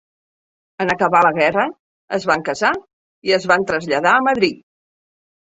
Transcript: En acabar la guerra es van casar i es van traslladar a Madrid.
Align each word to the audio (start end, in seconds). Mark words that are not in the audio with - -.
En 0.85 0.93
acabar 0.93 1.19
la 1.27 1.31
guerra 1.35 1.65
es 2.19 2.25
van 2.31 2.45
casar 2.47 2.71
i 3.31 3.37
es 3.39 3.47
van 3.53 3.67
traslladar 3.73 4.15
a 4.15 4.25
Madrid. 4.31 4.65